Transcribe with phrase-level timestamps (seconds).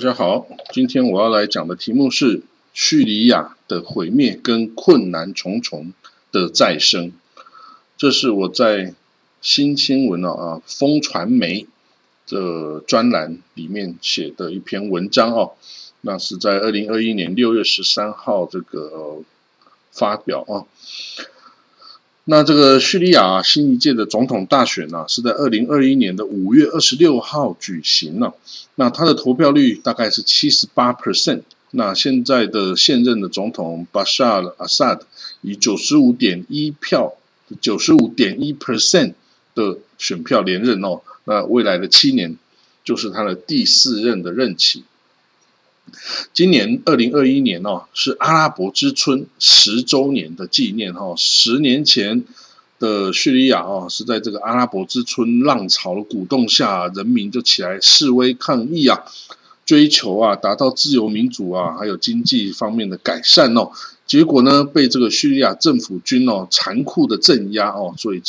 [0.00, 2.40] 大家好，今天我要来讲的题目是
[2.72, 5.92] 叙利亚的毁灭跟困难重重
[6.32, 7.12] 的再生。
[7.98, 8.94] 这是我在
[9.42, 11.66] 新新闻啊啊风传媒
[12.26, 15.52] 的专栏里面写的一篇文章哦。
[16.00, 19.18] 那是在二零二一年六月十三号这个
[19.92, 20.64] 发表啊。
[22.30, 28.36] 那这个叙利亚新一届的总统大选呢，是在二零二一年的五月二十六号举行了。
[28.76, 31.42] 那他的投票率大概是七十八 percent。
[31.72, 35.06] 那现在的现任的总统巴沙尔·阿萨德
[35.40, 37.14] 以九十五点一票、
[37.60, 39.14] 九十五点一 percent
[39.56, 41.00] 的选票连任哦。
[41.24, 42.36] 那未来的七年
[42.84, 44.84] 就是他的第四任的任期。
[46.32, 51.14] 今年二零二一年哦，是阿拉伯之春十周年的纪念哈。
[51.16, 52.24] 十年前
[52.78, 59.04] 的叙利亚哦，是在这个阿拉伯之春浪潮的鼓动下，人民就起来示威抗议啊，
[59.66, 63.70] 追求啊达到自由民主啊，还有经济方面的改善哦。
[64.06, 68.22] 结果呢，被这个叙利亚政府军哦残酷的镇压哦，所以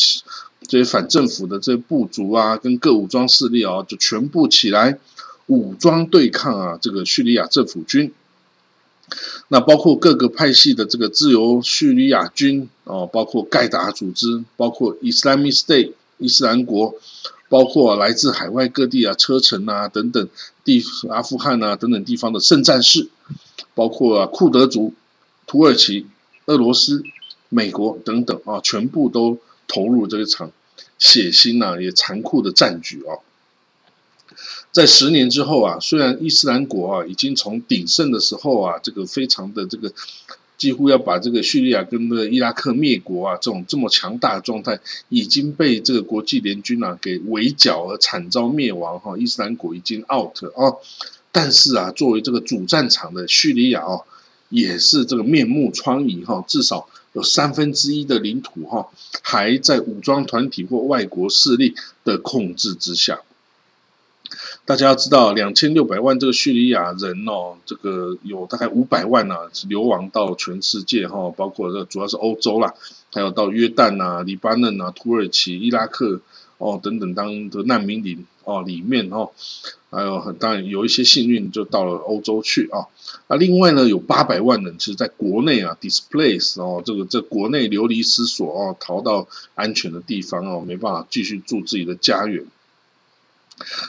[0.68, 5.00] 这些反政府的这些部族啊，跟各武装势力啊，就全部起来。
[5.48, 8.14] 武装对抗啊，这个叙利亚政府军，
[9.50, 16.96] 那包括各个派系的这个自由叙利亚军哦，包括盖达组织，包括 Islamic State 伊斯兰国，
[17.50, 20.30] 包括来自海外各地啊车臣啊等等
[20.64, 23.10] 地阿富汗啊等等地方的圣战士，
[23.76, 24.94] 包括库德族、
[25.48, 26.08] 土耳其、
[26.46, 27.04] 俄罗斯、
[27.50, 30.52] 美国等等啊，全部都投入这一场
[30.98, 33.20] 血腥呐也残酷的战局啊。
[34.72, 39.94] 在十年之后啊，虽然伊斯兰国啊已经从鼎盛的时候啊，这个非常的这个
[40.58, 50.78] 几乎要把这个叙利亚跟那个伊拉克灭国啊，这种这么强大的状态已经被这个国际联军啊给围剿而惨遭灭亡哈，伊斯兰国已经 out 啊，
[51.32, 54.06] 但是啊，作为这个主战场的叙利亚哦，
[54.50, 58.90] 也是这个面目疮痍哈，至少有三分之一的领土哈
[59.24, 61.74] 还在武装团体或外国势力
[62.06, 63.22] 的控制之下。
[64.64, 72.74] 大家要知道，两千六百万这个叙利亚人哦，这个有大概五百万呢，是流亡到全世界哈，包括这主要是欧洲啦，
[73.12, 76.22] 还有到约旦呐、黎巴嫩呐、土耳其、伊拉克
[76.58, 79.32] 哦等等当的难民里哦里面哦，
[79.90, 82.86] 还有很当然有一些幸运就到了欧洲去啊。
[83.28, 92.46] 那另外呢，有八百万人是在国内啊 displace 哦，这个在国内流离失所哦，逃到安全的地方哦，没办法继续住自己的家园。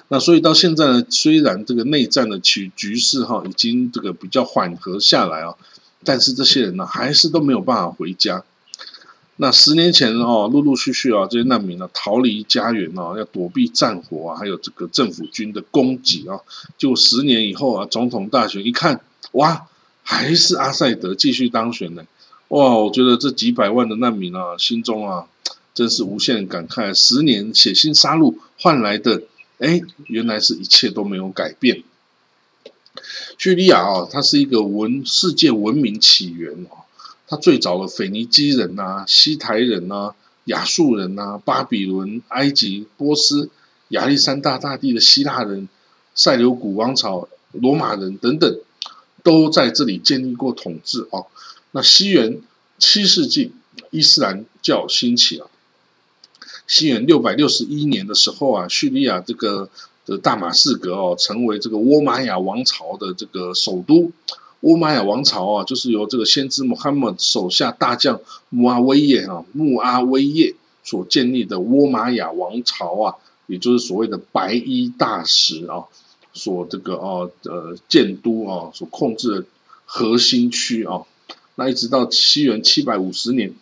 [0.08, 5.54] 那所以到现在呢，虽然这个内战的局局势哈已经这个比较缓和下来啊，
[6.04, 8.44] 但是这些人呢还是都没有办法回家。
[9.36, 16.40] 那十年前哦，陆陆续续啊，这些难民呢逃离家园啊，要躲避战火啊，还有这个政府军的攻击啊。
[16.76, 19.00] 就十年以后啊，总统大选一看，
[19.32, 19.66] 哇，
[20.02, 22.04] 还是阿塞德继续当选呢。
[22.48, 25.24] 哇，我觉得这几百万的难民啊，心中啊
[25.74, 29.22] 真是无限感慨，十年血腥杀戮换来的。
[29.62, 31.84] 哎，原来是一切都没有改变。
[33.38, 36.82] 叙利亚啊，它是一个文世界文明起源哦。
[37.28, 40.14] 它最早的腓尼基人呐、西台人呐、
[40.46, 43.50] 亚述人呐、巴比伦、埃及、波斯、
[43.88, 45.68] 亚历山大大帝的希腊人、
[46.16, 48.58] 塞琉古王朝、罗马人等等，
[49.22, 51.28] 都在这里建立过统治哦。
[51.70, 52.42] 那西元
[52.78, 53.52] 七世纪，
[53.90, 55.48] 伊斯兰教兴起了。
[56.72, 59.68] 西元六百六十一年的时候啊，叙利亚这个
[60.06, 64.10] 的大马士革哦，成为这个倭玛雅王朝的这个首都。
[64.62, 73.16] 倭玛雅王朝啊，就是由这个先知穆罕默德手下大将穆阿威耶啊，穆阿威耶所建立的倭玛雅王朝啊，
[73.46, 75.84] 也就是所谓的白衣大使啊，
[76.32, 79.46] 所这个哦呃建都啊，所控制的
[79.84, 81.02] 核心区啊。
[81.56, 83.52] 那一直到西元七百五十年。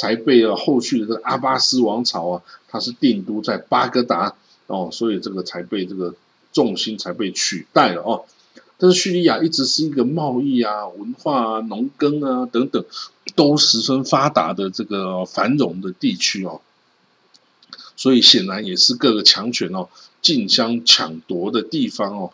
[0.00, 4.34] 才被了后续的这个阿巴斯王朝啊，它是定都在巴格达
[4.66, 6.14] 哦，所以这个才被这个
[6.54, 8.24] 重心才被取代了哦。
[8.78, 12.82] 但是叙利亚一直是一个贸易啊、文化啊、农耕啊等等
[13.34, 16.62] 都十分发达的这个繁荣的地区哦，
[17.94, 19.90] 所以显然也是各个强权哦
[20.22, 22.32] 竞相抢夺的地方哦。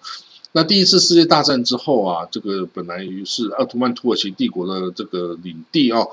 [0.52, 6.10] 那第一次世界大战之后啊，这个本来于是奥图曼土耳其帝国的这个领地哦。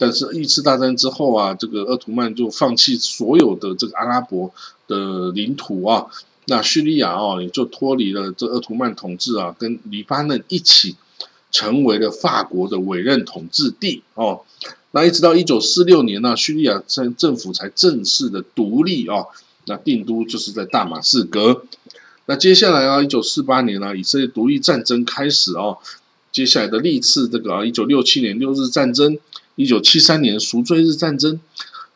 [0.00, 4.50] 但是，一次大战之后啊，这个鄂图曼就放弃所有的这个阿拉伯
[4.88, 6.06] 的领土啊，
[6.46, 10.96] 那叙利亚哦，也就脱离了这鄂图曼统治啊，跟黎巴嫩一起
[11.52, 14.40] 成为了法国的委任统治地哦。
[14.92, 19.26] 那一直到一九四六年呢，叙利亚政政府才正式的独立哦。
[19.66, 21.64] 那定都就是在大马士革。
[22.24, 25.76] 那接下来啊，一九四八年呢，以色列独立战争开始哦。
[26.32, 29.18] 接下来的历次这个啊，一九六七年六日战争，
[29.56, 31.40] 一九七三年赎罪日战争，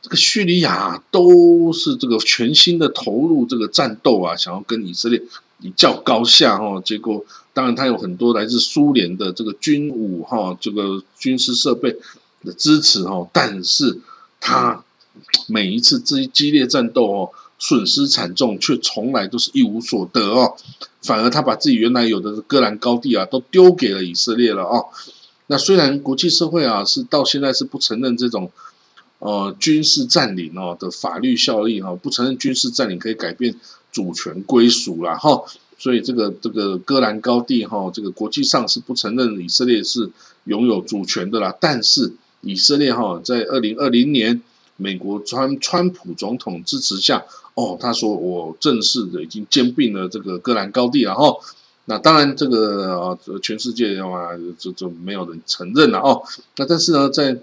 [0.02, 5.22] 这个叙利亚都是这个全新的投入这个战斗啊，想要跟以色列
[5.60, 6.82] 一较高下哦。
[6.84, 11.96] 结果当然他有很多来自苏联的这个军武哈，这个军事设备
[12.44, 14.00] 的支持哦，但是
[14.40, 14.84] 他
[15.46, 17.30] 每一次这激烈战斗哦。
[17.56, 20.56] 损失惨重，却从来都是一无所得哦。
[21.00, 24.88] 反而他把自己原来有的戈兰高地啊，都丢给了以色列了哦。
[25.46, 28.50] 那虽然国际社会啊是到现在是不承认这种
[29.18, 33.54] 呃军事占领哦的法律效力哈，不承认军事占领可以改变
[33.92, 35.44] 主权归属了哈。
[35.78, 40.10] 所以这个这个戈兰高地哈，这个国际上是不承认以色列是
[40.44, 41.54] 拥有主权的啦。
[41.60, 44.42] 但是以色列哈在二零二零年。
[44.76, 47.24] 美国川川普总统支持下，
[47.54, 51.36] 哦，他说我正式的已经兼并了这个戈兰高地了哈。
[51.86, 56.22] 那当然这个啊，全世界的话就就没有人承认了哦。
[56.56, 57.38] 那但是呢，在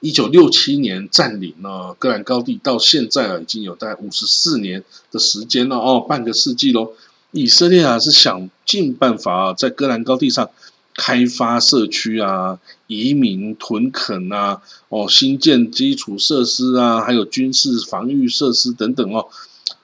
[0.00, 6.92] 一九六七年占领了戈兰高地，到现在啊，已经有大概五十四年的时间了哦，半个世纪喽。
[7.32, 10.50] 以色列啊是想尽办法啊在戈兰高地上。
[10.98, 19.28] 开发社区啊，移民屯垦啊，哦，新建基础设施啊，还有军事防御设施等等哦，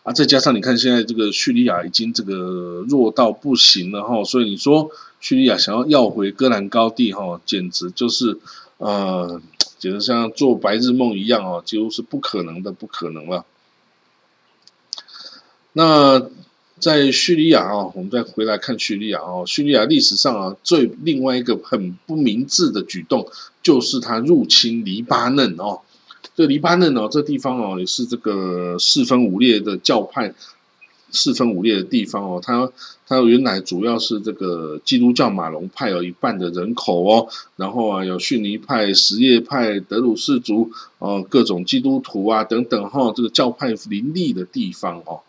[0.03, 4.91] 啊，再加上你看现在这个叙利亚已经这个弱到不行了哈，所以你说
[5.21, 8.39] 叙利亚想要要回戈兰高地哈，简直就是
[8.79, 9.41] 呃，
[9.79, 13.45] 简直像做白日梦一样哦，几乎是不可能的，不可能了。
[15.73, 16.29] 那。
[16.81, 23.29] 在叙利亚啊，我们再回来看叙利亚啊，叙利亚历史上啊最另外一个很不明智的举动，
[23.63, 25.83] 就是他入侵黎巴嫩哦。
[26.43, 30.35] 这黎巴嫩哦，这地方哦也是这个四分五裂的教派，
[31.13, 32.41] 四分五裂的地方哦。
[32.45, 32.69] 它
[33.07, 45.21] 它原来主要是这个基督教马龙派有一半的人口哦，然后啊有逊尼派、什叶派、德鲁士族哦，各种基督徒啊等等哈，这个教派林立的地方哦。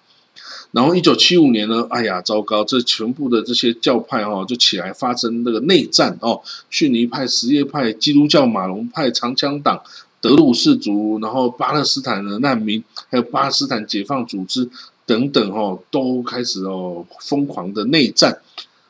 [0.72, 9.84] 然后一九七五年呢，哎呀，糟糕，这全部的这些教派哈就起来发生那个内战哦，逊尼派、什叶派、基督教马龙派、长枪党、
[10.24, 14.70] 德鲁士族，然后巴勒斯坦的难民，还有巴勒斯坦解放组织
[15.06, 18.40] 等等哦，都开始哦疯狂的内战。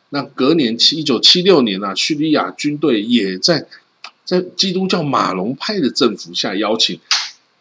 [0.10, 3.66] 那隔年七一九七六年啊，叙利亚军队也在
[4.24, 7.00] 在基督教马龙派的政府下邀请。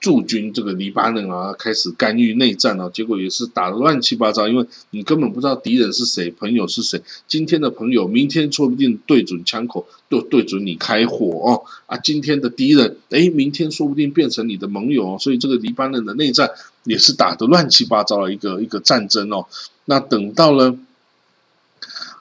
[0.03, 7.01] 驻军这个黎巴嫩啊，开始干预内战啊，结果也是打得乱七八糟，因为你根本不知道敌人是谁，朋友是谁。
[7.29, 11.63] 今天的朋友，明天说不定对准枪口，就对准你开火哦。
[11.87, 15.19] 啊，今天的敌人，哎，明天说不定变成你的盟友哦。
[15.21, 16.51] 所以这个黎巴嫩的内战
[16.83, 19.47] 也是打得乱七八糟的一个一个战争哦。
[19.85, 20.77] 那等到了，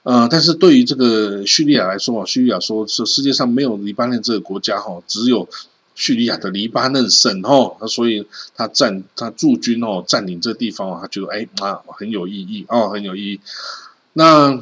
[0.03, 5.49] 呃，但是对于这个叙利亚来说啊，叙利亚说是世界上没有黎巴嫩这个国家哈，只有。
[6.01, 13.39] 叙利亚的黎巴嫩省哦，那所以他占他驻军哦，占领这地方，他觉得哎啊很有意义哦，很有意义。
[14.13, 14.59] 那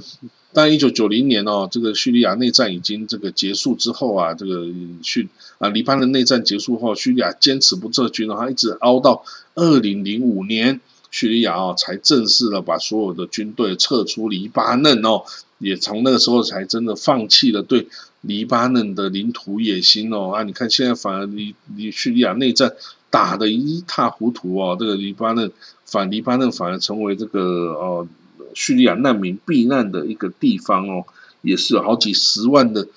[0.51, 4.65] 但一九九零年哦，这个叙利亚内战已经这个结束之后啊，这个
[5.01, 5.29] 叙
[5.59, 9.23] 啊黎巴嫩内战结束后，叙利亚坚持不撤军，然后一直熬到
[9.55, 15.23] 二零零五年，叙利亚哦才正式的把所有的军队撤出黎巴嫩哦，
[15.59, 17.87] 也从那个时候才真的放弃了对。
[18.21, 22.73] 黎巴嫩的领土野心哦啊，你看现在反而黎黎叙利亚内战
[23.09, 25.53] 打得一塌糊涂哦，这个黎巴嫩
[25.85, 27.39] 反黎巴嫩反而成为这个
[27.75, 28.07] 呃
[28.53, 31.05] 叙利亚难民避难的一个地方哦，
[31.41, 32.89] 也是有好几十万的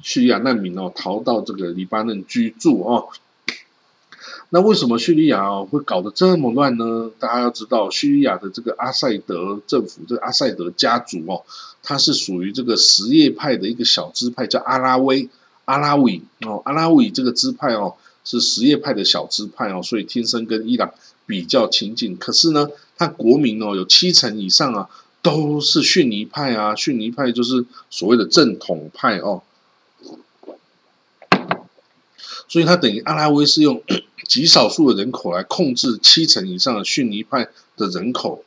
[0.00, 3.08] 叙利亚难民哦逃到这个黎巴嫩居住哦。
[4.54, 7.10] 那为什么叙利亚会搞得这么乱呢？
[7.18, 11.42] 大家要知道，叙利亚的这个阿塞德政府，这个阿塞德家族哦，
[11.82, 15.30] 它是属于这个什叶派的一个小支派，叫阿拉维
[15.64, 17.94] 阿拉维哦，阿拉维这个支派哦，
[18.26, 20.92] 是什叶派的小支派哦，所以天生跟伊朗
[21.24, 22.18] 比较亲近。
[22.18, 22.68] 可是呢，
[22.98, 24.90] 它国民哦有七成以上啊
[25.22, 29.42] 都是逊尼派啊，逊尼派就是所谓的正统派哦，
[32.52, 33.82] 所以他等于阿拉维是用。
[34.28, 38.44] 极少数的人口来控制七成以上的逊尼派的人口，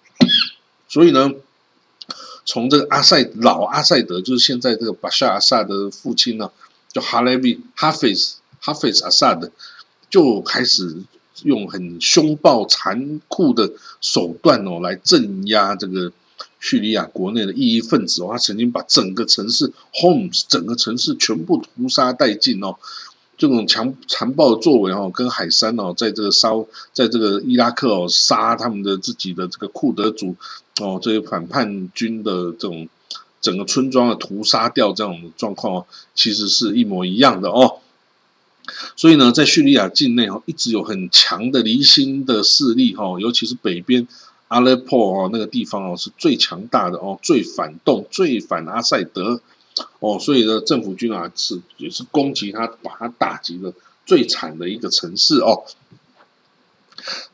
[0.87, 1.31] 所以呢，
[2.43, 6.49] 从这个阿塞老阿塞德，就是现在这个巴沙阿萨的父亲呢，
[6.91, 9.51] 叫哈莱比哈菲斯哈菲斯阿萨德，
[10.09, 11.03] 就开始
[11.43, 16.11] 用很凶暴残酷的手段哦来镇压这个
[16.59, 22.77] 叙利亚国内的异议分子哦，他曾经把整个城市 homes 整个城市全部屠杀殆尽哦。
[23.37, 30.35] 这种强残暴的作为哦，跟海山哦，在这个烧，在这个伊拉克哦，杀他们的自己的这个库德族
[30.79, 32.87] 哦，这些反叛军的这种
[33.41, 37.79] 整个村庄的屠杀掉这种状况哦，其实是一模一样的哦。
[38.95, 44.07] 所以呢，在叙利亚境内哦，一直有很强的离心的势力哈，尤其是北边
[44.47, 49.41] 阿勒颇哦那个地方哦，是最强大的哦，最反动、最反阿塞德。
[49.99, 53.73] 哦，所以呢，政府军啊是也是攻击他，把他打击的
[54.05, 55.63] 最惨的一个城市哦。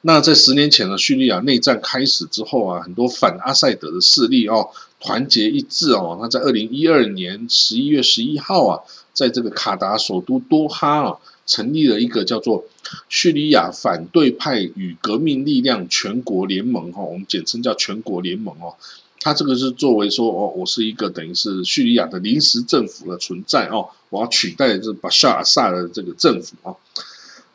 [0.01, 6.17] 那在十年前呢，叙利亚内战开始之后啊，很多反阿塞德的势力哦，团结一致哦。
[6.21, 8.79] 那在二零一二年十一月十一号啊，
[9.13, 12.65] 在这个卡达首都多哈啊，成立了一个叫做
[13.07, 18.75] 叙利亚反对派与革命力量全国联盟哈，我们简称叫全国联盟哦。
[19.23, 26.75] 他这个是作为说哦，我是一个等于是叙利亚的临时政府的存在哦，我要取代这巴沙尔萨的这个政府啊。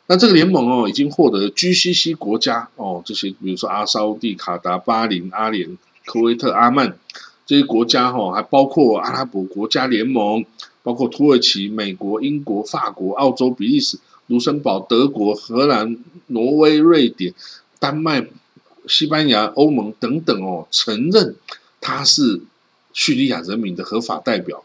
[0.07, 6.97] 那这个联盟哦，已经获得 GCC 国家哦，这些比如说阿沙地、卡达、巴林、阿联、科威特、阿曼
[7.45, 10.45] 这些国家哈，还包括阿拉伯国家联盟，
[10.83, 15.97] 包括土耳其、美国、英国、法国、澳洲、比利时、卢森堡、德国、荷兰、
[16.27, 17.33] 挪威、瑞典、
[17.79, 18.25] 丹麦。
[18.87, 21.35] 西班牙、欧盟等等哦，承认
[21.81, 22.41] 他是
[22.93, 24.63] 叙利亚人民的合法代表。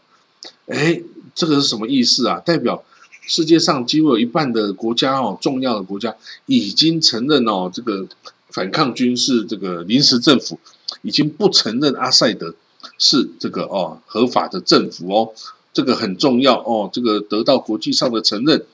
[0.67, 1.01] 哎，
[1.35, 2.39] 这个是什么意思啊？
[2.39, 2.83] 代表
[3.21, 6.15] 世界上几乎有一半的国家哦，重要的国家
[6.45, 8.07] 已经承认哦，这个
[8.49, 10.59] 反抗军是这个临时政府，
[11.01, 12.55] 已经不承认阿塞德
[12.97, 15.33] 是这个哦合法的政府哦。
[15.73, 18.65] 这个很重要哦，这个得到国际上的承认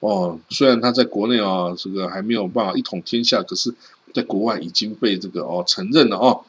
[0.00, 0.38] 哦。
[0.50, 3.74] 虽然他在国内啊，这个还没有办法一统天下，可是。
[4.16, 6.44] 在国外已经被这个哦承认了哦。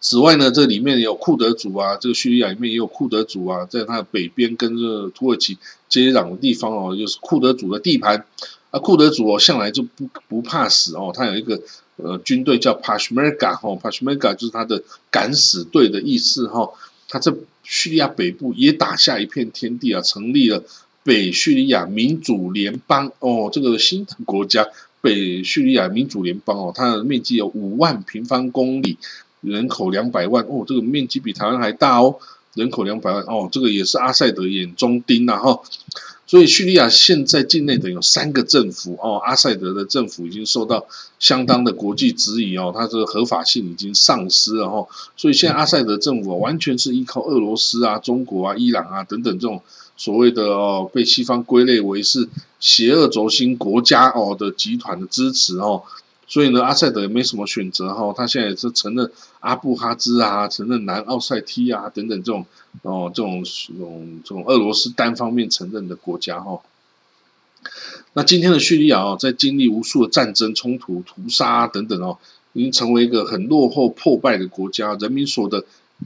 [0.00, 5.58] 此外呢，这里面有库德族啊，这个叙利亚里面也有库德族啊，在它的北边跟这土耳其
[5.88, 8.24] 接壤的地方哦，又是库德族的地盘。
[8.70, 11.60] 啊，库德族哦向来就不不怕死哦，他有一个
[11.96, 16.70] 呃军队叫 Peshmerga 哈，Peshmerga 就是他的敢死队的意思哈。
[17.08, 17.32] 他在
[17.64, 20.62] 叙利亚北部也打下一片天地啊，成立了
[21.02, 24.68] 北叙利亚民主联邦哦，这个新的国家。
[25.04, 28.96] 北叙利亚民主联邦哦，它的面积有五万平方公里，
[29.42, 32.16] 人口两百万哦，这个面积比台湾还大哦，
[32.54, 35.60] 人口两百万哦，这个也是阿塞德眼中钉呐哈。
[36.34, 40.84] 所以叙利亚现在境内的有三个政府哦，阿塞德的政府已经受到
[41.20, 44.84] 相当的国际质疑哦，它这个合法性已经丧失了哈。
[45.16, 49.62] 所以现在阿塞德政府完全是依靠俄罗斯啊、中国啊、伊朗啊等等这种。
[49.96, 55.84] 所谓的哦，被西方归类为是邪恶轴心国家哦的集团的支持哦，
[56.26, 62.46] 所以呢，阿塞德也没什么选择哈，他现在也是承认阿布哈兹啊，承认南奥塞梯啊等等这种
[62.82, 66.60] 哦这种这种这种俄罗斯单方面承认的国家哈。
[68.14, 72.18] 那今天的叙利亚哦，在经历无数的战争冲突、屠杀等等哦，
[72.52, 75.64] 已经成为一个很落后破败的国家，人民所得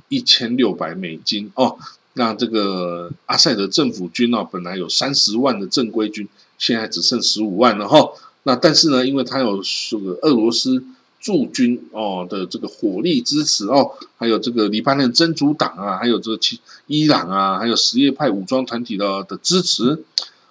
[0.09, 1.79] 一千六百美金哦。
[2.15, 8.11] 那这个阿塞德政府军呢，本来有三十万的正规军，现在只剩十五万了哈。
[8.49, 10.83] 那但是呢，因为他有这个俄罗斯
[11.21, 20.03] 驻军哦的这个火力支持哦，还有这个黎巴嫩真主党啊，还有这个其伊朗啊，还有什叶派武装团体的的支持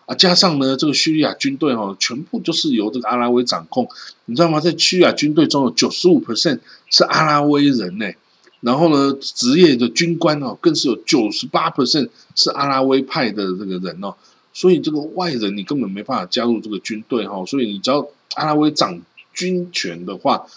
[0.06, 3.90] 啊，加上呢，这个叙利亚军队哈，全部就是由这个阿拉维掌控，
[4.26, 4.60] 你知道吗？
[4.60, 6.60] 在叙利亚军队中有九十五 percent
[6.92, 8.06] 是阿拉维人呢。
[8.60, 14.16] 然后呢，职业的军官哦，更是有九十八 percent 是阿拉维派的这个人哦，
[14.58, 20.48] 所以这个外人你根本没办法加入这个军队哈，所以你只要阿拉维掌军权的话，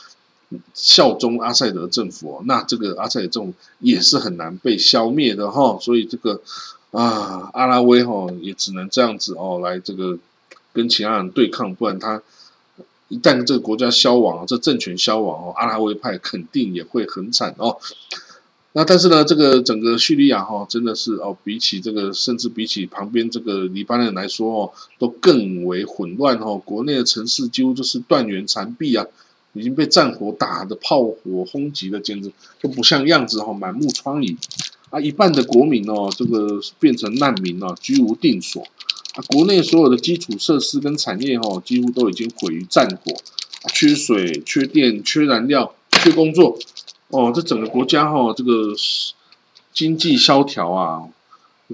[0.73, 6.41] 效忠阿塞德政府哦，那这个阿塞德政府也是很难被消灭的哈，所以这个
[6.93, 10.19] 啊，阿拉维哈也只能这样子哦，来这个
[10.73, 12.23] 跟其他人对抗，不然他。
[13.13, 17.79] 一旦这个国家消亡，这政权消亡哦，阿拉维派肯定也会很惨哦。
[18.73, 26.63] 那但是呢，这个整个叙利亚哈，真的是哦，比起这个，甚至比起旁边这个黎巴嫩来说哦，都更为混乱哦。
[26.65, 29.05] 国内的城市几乎就是断垣残壁啊，
[29.55, 34.37] 已经被战火打的炮火轰击的，简直都不像样子哈，满目疮痍
[34.91, 35.01] 啊。
[35.01, 38.63] 一半的国民哦，这个变成难民啊，居无定所。
[38.63, 43.13] 啊，国内所有的基础设施跟产业哈，几乎都已经毁于战火，
[43.75, 46.57] 缺水、缺电、缺燃料、缺工作，
[47.11, 48.75] 哦，这整个国家哈，这个
[49.73, 51.09] 经济萧条啊，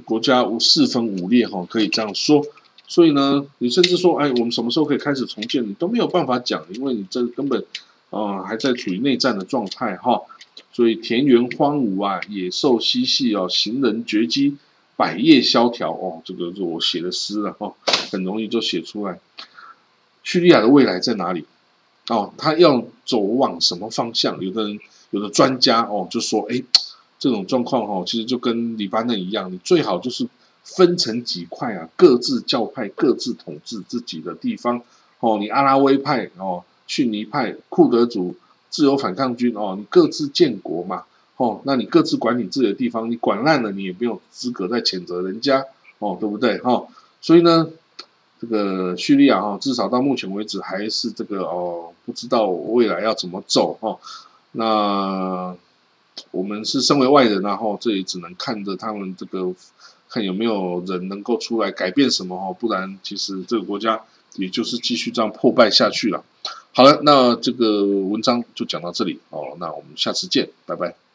[0.04, 2.44] 国家无四分五裂哈，可以这样说。
[2.88, 7.64] 所以呢，你甚至说，哎，我们什么时候可以开始重建，你都没有办法讲，因为你这根本
[8.10, 10.22] 啊还在处于内战的状态哈。
[10.72, 14.56] 所以田园荒芜啊，野兽嬉戏哦，行人绝迹，
[14.96, 17.74] 百业萧条哦，这个是我写的诗了哈，
[18.10, 19.18] 很容易就写出来。
[20.22, 21.44] 叙利亚的未来在哪里？
[22.08, 24.40] 哦，他要走往什么方向？
[24.40, 24.78] 有的人，
[25.16, 26.62] 有的专家哦，就说，哎，
[27.18, 30.28] 这种状况哈，其实就跟黎巴嫩一样，你最好就是
[30.62, 34.82] 分成几块啊，各自教派各自统治自己的地方。
[35.20, 38.36] 哦，你阿拉维派哦，逊尼派，库德族。
[38.68, 41.04] 自由反抗军哦，你各自建国嘛，
[41.36, 45.64] 哦，那你各自管你自己的地方，你管烂了，你也没有资格再谴责人家
[45.98, 46.58] 哦，对不对？
[46.58, 46.86] 哈，
[47.22, 47.68] 所以呢，
[48.38, 53.96] 这个叙利亚哈，至少到目前为止还是这个哦，不知道未来要怎么走哈。
[54.56, 55.54] 那
[56.30, 59.54] 我们是身为外人，然后这里只能看着他们这个，
[60.08, 64.02] 看有没有人能够出来改变什么哦，不然其实这个国家
[64.34, 66.24] 也就是继续这样破败下去了。
[66.72, 71.05] 好了，那这个文章就讲到这里哦，那我们下次见，拜拜。